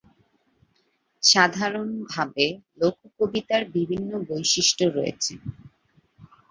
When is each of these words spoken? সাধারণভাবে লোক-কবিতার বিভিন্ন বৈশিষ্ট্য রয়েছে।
সাধারণভাবে 1.23 2.45
লোক-কবিতার 2.79 3.63
বিভিন্ন 3.75 4.11
বৈশিষ্ট্য 4.29 4.83
রয়েছে। 4.97 5.33